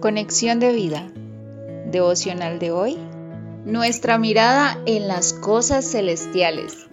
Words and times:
Conexión 0.00 0.60
de 0.60 0.72
vida. 0.72 1.10
Devocional 1.90 2.58
de 2.58 2.70
hoy. 2.70 2.96
Nuestra 3.66 4.16
mirada 4.16 4.78
en 4.86 5.08
las 5.08 5.34
cosas 5.34 5.84
celestiales. 5.84 6.86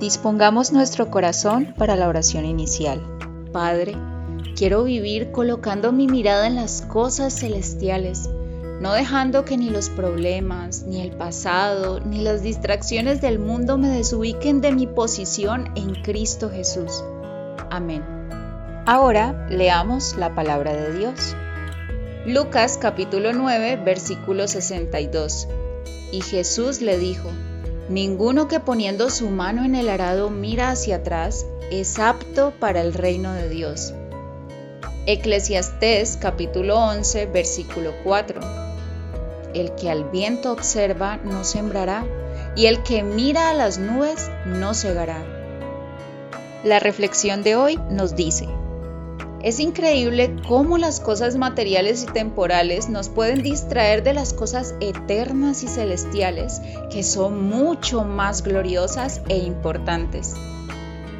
Dispongamos 0.00 0.72
nuestro 0.72 1.10
corazón 1.10 1.74
para 1.76 1.96
la 1.96 2.08
oración 2.08 2.46
inicial. 2.46 3.02
Padre, 3.52 3.96
quiero 4.56 4.84
vivir 4.84 5.30
colocando 5.30 5.92
mi 5.92 6.06
mirada 6.06 6.46
en 6.46 6.54
las 6.54 6.80
cosas 6.80 7.38
celestiales, 7.38 8.30
no 8.80 8.94
dejando 8.94 9.44
que 9.44 9.58
ni 9.58 9.68
los 9.68 9.90
problemas, 9.90 10.84
ni 10.84 11.02
el 11.02 11.10
pasado, 11.10 12.00
ni 12.00 12.22
las 12.22 12.42
distracciones 12.42 13.20
del 13.20 13.38
mundo 13.38 13.76
me 13.76 13.90
desubiquen 13.90 14.62
de 14.62 14.72
mi 14.72 14.86
posición 14.86 15.70
en 15.76 15.94
Cristo 15.96 16.48
Jesús. 16.48 17.04
Amén. 17.70 18.02
Ahora 18.86 19.46
leamos 19.50 20.16
la 20.16 20.34
palabra 20.34 20.72
de 20.72 20.98
Dios. 20.98 21.36
Lucas 22.26 22.76
capítulo 22.76 23.32
9, 23.32 23.76
versículo 23.76 24.46
62. 24.46 25.48
Y 26.12 26.20
Jesús 26.20 26.82
le 26.82 26.98
dijo, 26.98 27.30
Ninguno 27.88 28.46
que 28.46 28.60
poniendo 28.60 29.08
su 29.08 29.30
mano 29.30 29.64
en 29.64 29.74
el 29.74 29.88
arado 29.88 30.28
mira 30.28 30.68
hacia 30.68 30.96
atrás 30.96 31.46
es 31.70 31.98
apto 31.98 32.52
para 32.60 32.82
el 32.82 32.92
reino 32.92 33.32
de 33.32 33.48
Dios. 33.48 33.94
Eclesiastés 35.06 36.18
capítulo 36.20 36.78
11, 36.78 37.24
versículo 37.24 37.94
4. 38.04 38.42
El 39.54 39.74
que 39.74 39.90
al 39.90 40.04
viento 40.04 40.52
observa 40.52 41.16
no 41.24 41.42
sembrará, 41.42 42.04
y 42.54 42.66
el 42.66 42.82
que 42.82 43.02
mira 43.02 43.48
a 43.48 43.54
las 43.54 43.78
nubes 43.78 44.30
no 44.44 44.74
cegará. 44.74 45.24
La 46.64 46.80
reflexión 46.80 47.42
de 47.42 47.56
hoy 47.56 47.80
nos 47.88 48.14
dice, 48.14 48.46
es 49.42 49.58
increíble 49.58 50.36
cómo 50.46 50.76
las 50.76 51.00
cosas 51.00 51.36
materiales 51.36 52.02
y 52.02 52.06
temporales 52.12 52.88
nos 52.88 53.08
pueden 53.08 53.42
distraer 53.42 54.02
de 54.02 54.12
las 54.12 54.34
cosas 54.34 54.74
eternas 54.80 55.62
y 55.62 55.68
celestiales 55.68 56.60
que 56.90 57.02
son 57.02 57.48
mucho 57.48 58.04
más 58.04 58.42
gloriosas 58.42 59.22
e 59.28 59.38
importantes. 59.38 60.34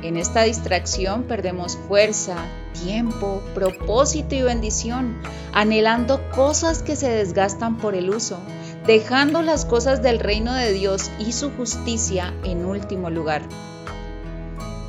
En 0.02 0.16
esta 0.16 0.42
distracción 0.42 1.24
perdemos 1.24 1.78
fuerza, 1.88 2.36
tiempo, 2.84 3.42
propósito 3.54 4.34
y 4.34 4.42
bendición, 4.42 5.20
anhelando 5.52 6.20
cosas 6.30 6.82
que 6.82 6.96
se 6.96 7.10
desgastan 7.10 7.76
por 7.76 7.94
el 7.94 8.10
uso, 8.10 8.38
dejando 8.86 9.42
las 9.42 9.64
cosas 9.64 10.02
del 10.02 10.18
reino 10.18 10.54
de 10.54 10.72
Dios 10.72 11.10
y 11.18 11.32
su 11.32 11.50
justicia 11.50 12.32
en 12.44 12.64
último 12.64 13.10
lugar. 13.10 13.42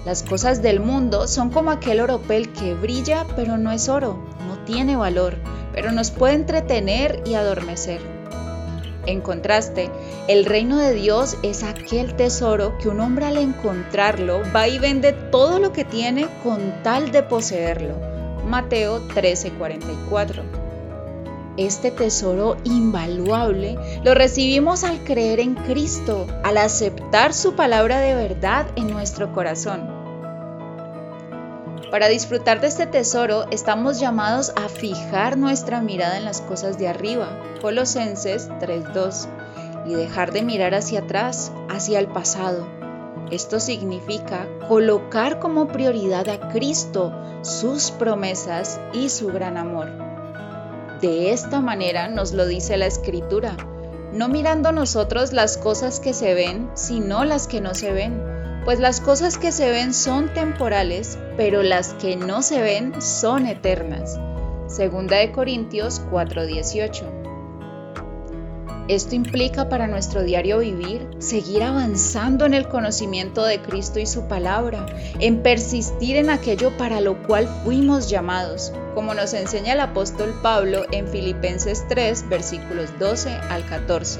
Las 0.05 0.23
cosas 0.23 0.63
del 0.63 0.79
mundo 0.79 1.27
son 1.27 1.51
como 1.51 1.69
aquel 1.69 1.99
oropel 1.99 2.51
que 2.53 2.73
brilla 2.73 3.25
pero 3.35 3.57
no 3.57 3.71
es 3.71 3.87
oro, 3.87 4.17
no 4.47 4.57
tiene 4.65 4.95
valor, 4.95 5.35
pero 5.73 5.91
nos 5.91 6.09
puede 6.09 6.33
entretener 6.33 7.21
y 7.25 7.35
adormecer. 7.35 8.01
En 9.05 9.21
contraste, 9.21 9.89
el 10.27 10.45
reino 10.45 10.77
de 10.77 10.93
Dios 10.93 11.37
es 11.43 11.63
aquel 11.63 12.15
tesoro 12.15 12.77
que 12.77 12.89
un 12.89 12.99
hombre 12.99 13.25
al 13.25 13.37
encontrarlo 13.37 14.41
va 14.55 14.67
y 14.67 14.79
vende 14.79 15.13
todo 15.13 15.59
lo 15.59 15.71
que 15.71 15.85
tiene 15.85 16.27
con 16.43 16.83
tal 16.83 17.11
de 17.11 17.23
poseerlo. 17.23 17.95
Mateo 18.47 19.01
13:44. 19.07 20.70
Este 21.61 21.91
tesoro 21.91 22.57
invaluable 22.63 23.77
lo 24.03 24.15
recibimos 24.15 24.83
al 24.83 25.03
creer 25.03 25.39
en 25.39 25.53
Cristo, 25.53 26.25
al 26.43 26.57
aceptar 26.57 27.35
su 27.35 27.55
palabra 27.55 27.99
de 27.99 28.15
verdad 28.15 28.65
en 28.75 28.89
nuestro 28.89 29.31
corazón. 29.31 29.87
Para 31.91 32.07
disfrutar 32.07 32.61
de 32.61 32.67
este 32.67 32.87
tesoro 32.87 33.45
estamos 33.51 33.99
llamados 33.99 34.53
a 34.55 34.69
fijar 34.69 35.37
nuestra 35.37 35.81
mirada 35.81 36.17
en 36.17 36.25
las 36.25 36.41
cosas 36.41 36.79
de 36.79 36.87
arriba, 36.87 37.39
Colosenses 37.61 38.49
3.2, 38.59 39.27
y 39.85 39.93
dejar 39.93 40.31
de 40.31 40.41
mirar 40.41 40.73
hacia 40.73 41.01
atrás, 41.01 41.51
hacia 41.69 41.99
el 41.99 42.07
pasado. 42.07 42.65
Esto 43.29 43.59
significa 43.59 44.47
colocar 44.67 45.37
como 45.37 45.67
prioridad 45.67 46.27
a 46.27 46.49
Cristo, 46.49 47.13
sus 47.43 47.91
promesas 47.91 48.79
y 48.93 49.09
su 49.09 49.27
gran 49.27 49.57
amor. 49.57 50.10
De 51.01 51.31
esta 51.31 51.61
manera 51.61 52.07
nos 52.09 52.31
lo 52.31 52.45
dice 52.45 52.77
la 52.77 52.85
escritura, 52.85 53.57
no 54.13 54.27
mirando 54.27 54.71
nosotros 54.71 55.33
las 55.33 55.57
cosas 55.57 55.99
que 55.99 56.13
se 56.13 56.35
ven, 56.35 56.69
sino 56.75 57.25
las 57.25 57.47
que 57.47 57.59
no 57.59 57.73
se 57.73 57.91
ven, 57.91 58.21
pues 58.65 58.79
las 58.79 59.01
cosas 59.01 59.39
que 59.39 59.51
se 59.51 59.71
ven 59.71 59.95
son 59.95 60.31
temporales, 60.33 61.17
pero 61.37 61.63
las 61.63 61.95
que 61.95 62.15
no 62.15 62.43
se 62.43 62.61
ven 62.61 63.01
son 63.01 63.47
eternas. 63.47 64.19
Segunda 64.67 65.17
de 65.17 65.31
Corintios 65.31 66.01
4:18. 66.11 67.20
Esto 68.87 69.15
implica 69.15 69.69
para 69.69 69.87
nuestro 69.87 70.23
diario 70.23 70.59
vivir 70.59 71.07
seguir 71.19 71.63
avanzando 71.63 72.45
en 72.45 72.53
el 72.53 72.67
conocimiento 72.67 73.45
de 73.45 73.61
Cristo 73.61 73.99
y 73.99 74.05
su 74.05 74.27
palabra, 74.27 74.85
en 75.19 75.43
persistir 75.43 76.17
en 76.17 76.29
aquello 76.29 76.75
para 76.77 76.99
lo 76.99 77.21
cual 77.23 77.47
fuimos 77.63 78.09
llamados, 78.09 78.73
como 78.95 79.13
nos 79.13 79.33
enseña 79.33 79.73
el 79.73 79.79
apóstol 79.79 80.33
Pablo 80.41 80.85
en 80.91 81.07
Filipenses 81.07 81.85
3, 81.89 82.27
versículos 82.27 82.89
12 82.99 83.29
al 83.49 83.65
14. 83.65 84.19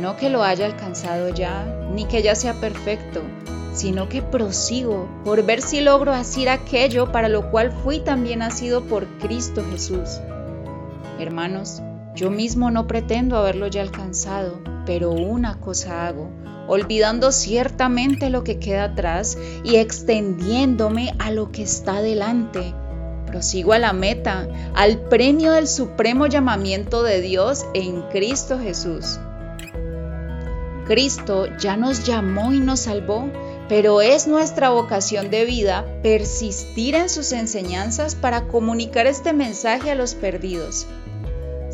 No 0.00 0.16
que 0.16 0.30
lo 0.30 0.44
haya 0.44 0.66
alcanzado 0.66 1.30
ya, 1.30 1.64
ni 1.92 2.04
que 2.04 2.22
ya 2.22 2.34
sea 2.34 2.54
perfecto, 2.54 3.22
sino 3.72 4.08
que 4.08 4.22
prosigo 4.22 5.08
por 5.24 5.44
ver 5.44 5.62
si 5.62 5.80
logro 5.80 6.12
hacer 6.12 6.48
aquello 6.48 7.10
para 7.10 7.28
lo 7.28 7.50
cual 7.50 7.72
fui 7.72 8.00
también 8.00 8.40
nacido 8.40 8.84
por 8.84 9.06
Cristo 9.18 9.64
Jesús. 9.70 10.20
Hermanos, 11.18 11.82
yo 12.18 12.32
mismo 12.32 12.72
no 12.72 12.88
pretendo 12.88 13.36
haberlo 13.36 13.68
ya 13.68 13.80
alcanzado, 13.80 14.60
pero 14.84 15.12
una 15.12 15.60
cosa 15.60 16.08
hago, 16.08 16.28
olvidando 16.66 17.30
ciertamente 17.30 18.28
lo 18.28 18.42
que 18.42 18.58
queda 18.58 18.84
atrás 18.84 19.38
y 19.62 19.76
extendiéndome 19.76 21.14
a 21.20 21.30
lo 21.30 21.52
que 21.52 21.62
está 21.62 22.02
delante. 22.02 22.74
Prosigo 23.26 23.72
a 23.72 23.78
la 23.78 23.92
meta, 23.92 24.48
al 24.74 24.98
premio 25.02 25.52
del 25.52 25.68
supremo 25.68 26.26
llamamiento 26.26 27.04
de 27.04 27.20
Dios 27.20 27.64
en 27.72 28.02
Cristo 28.10 28.58
Jesús. 28.58 29.20
Cristo 30.88 31.46
ya 31.58 31.76
nos 31.76 32.04
llamó 32.04 32.52
y 32.52 32.58
nos 32.58 32.80
salvó, 32.80 33.30
pero 33.68 34.00
es 34.00 34.26
nuestra 34.26 34.70
vocación 34.70 35.30
de 35.30 35.44
vida 35.44 35.84
persistir 36.02 36.96
en 36.96 37.08
sus 37.08 37.30
enseñanzas 37.30 38.16
para 38.16 38.48
comunicar 38.48 39.06
este 39.06 39.32
mensaje 39.32 39.92
a 39.92 39.94
los 39.94 40.14
perdidos. 40.16 40.88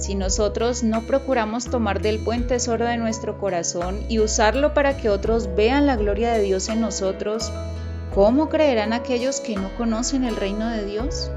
Si 0.05 0.15
nosotros 0.15 0.83
no 0.83 1.01
procuramos 1.07 1.65
tomar 1.65 2.03
del 2.03 2.19
buen 2.19 2.47
tesoro 2.47 2.85
de 2.85 2.99
nuestro 2.99 3.39
corazón 3.39 4.01
y 4.11 4.19
usarlo 4.19 4.75
para 4.75 4.99
que 4.99 5.09
otros 5.09 5.49
vean 5.57 5.87
la 5.87 5.97
gloria 5.97 6.31
de 6.31 6.43
Dios 6.43 6.69
en 6.69 6.83
nosotros, 6.83 7.51
¿cómo 8.15 8.51
creerán 8.51 8.93
aquellos 8.93 9.41
que 9.41 9.57
no 9.57 9.75
conocen 9.79 10.25
el 10.25 10.37
reino 10.37 10.69
de 10.69 10.85
Dios? 10.85 11.31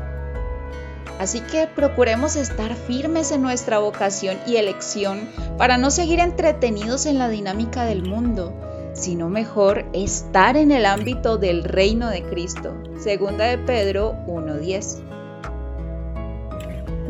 Así 1.17 1.39
que 1.39 1.67
procuremos 1.73 2.35
estar 2.35 2.75
firmes 2.75 3.31
en 3.31 3.41
nuestra 3.41 3.79
vocación 3.79 4.37
y 4.45 4.57
elección 4.57 5.29
para 5.57 5.77
no 5.77 5.89
seguir 5.89 6.19
entretenidos 6.19 7.05
en 7.05 7.19
la 7.19 7.29
dinámica 7.29 7.85
del 7.85 8.03
mundo, 8.03 8.51
sino 8.91 9.29
mejor 9.29 9.85
estar 9.93 10.57
en 10.57 10.71
el 10.71 10.85
ámbito 10.85 11.37
del 11.37 11.63
reino 11.63 12.09
de 12.09 12.21
Cristo. 12.21 12.75
Segunda 12.99 13.45
de 13.45 13.59
Pedro 13.59 14.13
1.10. 14.27 15.16